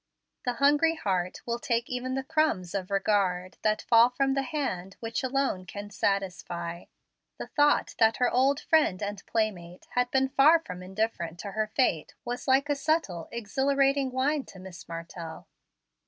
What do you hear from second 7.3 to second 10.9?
The thought that her old friend and playmate had been far from